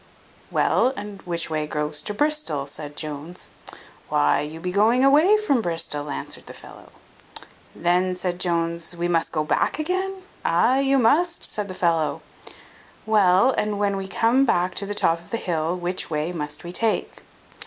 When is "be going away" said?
4.59-5.37